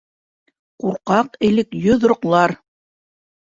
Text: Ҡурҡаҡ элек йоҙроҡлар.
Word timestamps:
Ҡурҡаҡ 0.83 1.37
элек 1.49 1.77
йоҙроҡлар. 1.83 2.57